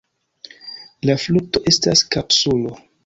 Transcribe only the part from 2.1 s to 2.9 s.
kapsulo.